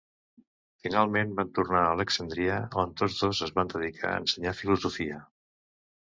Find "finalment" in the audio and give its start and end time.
0.83-1.33